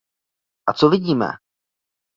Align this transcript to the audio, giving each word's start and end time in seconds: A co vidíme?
A 0.69 0.73
co 0.73 0.89
vidíme? 0.89 1.29